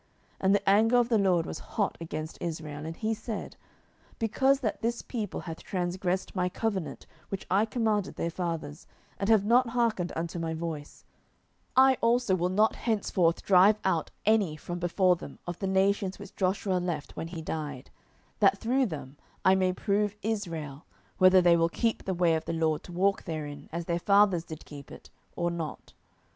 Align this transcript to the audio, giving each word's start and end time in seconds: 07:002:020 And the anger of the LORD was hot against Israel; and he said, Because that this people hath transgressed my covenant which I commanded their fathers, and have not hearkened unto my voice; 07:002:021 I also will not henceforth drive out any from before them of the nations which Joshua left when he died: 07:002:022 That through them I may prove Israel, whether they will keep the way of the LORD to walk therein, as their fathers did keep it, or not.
07:002:020 0.01 0.09
And 0.39 0.55
the 0.55 0.67
anger 0.67 0.97
of 0.97 1.09
the 1.09 1.17
LORD 1.19 1.45
was 1.45 1.59
hot 1.59 1.95
against 2.01 2.39
Israel; 2.41 2.87
and 2.87 2.95
he 2.97 3.13
said, 3.13 3.55
Because 4.17 4.61
that 4.61 4.81
this 4.81 5.03
people 5.03 5.41
hath 5.41 5.61
transgressed 5.61 6.35
my 6.35 6.49
covenant 6.49 7.05
which 7.29 7.45
I 7.51 7.65
commanded 7.65 8.15
their 8.15 8.31
fathers, 8.31 8.87
and 9.19 9.29
have 9.29 9.45
not 9.45 9.69
hearkened 9.69 10.11
unto 10.15 10.39
my 10.39 10.55
voice; 10.55 11.05
07:002:021 11.77 11.83
I 11.87 11.97
also 12.01 12.33
will 12.33 12.49
not 12.49 12.75
henceforth 12.77 13.43
drive 13.43 13.77
out 13.85 14.09
any 14.25 14.57
from 14.57 14.79
before 14.79 15.17
them 15.17 15.37
of 15.45 15.59
the 15.59 15.67
nations 15.67 16.17
which 16.17 16.35
Joshua 16.35 16.79
left 16.79 17.15
when 17.15 17.27
he 17.27 17.43
died: 17.43 17.91
07:002:022 18.39 18.39
That 18.39 18.57
through 18.57 18.85
them 18.87 19.17
I 19.45 19.53
may 19.53 19.71
prove 19.71 20.15
Israel, 20.23 20.83
whether 21.19 21.41
they 21.43 21.55
will 21.55 21.69
keep 21.69 22.05
the 22.05 22.15
way 22.15 22.33
of 22.33 22.45
the 22.45 22.53
LORD 22.53 22.81
to 22.85 22.91
walk 22.91 23.25
therein, 23.25 23.69
as 23.71 23.85
their 23.85 23.99
fathers 23.99 24.45
did 24.45 24.65
keep 24.65 24.91
it, 24.91 25.11
or 25.35 25.51
not. 25.51 25.93